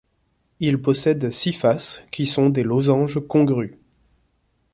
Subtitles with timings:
[0.59, 3.75] Il possède six faces qui sont des losanges congrus.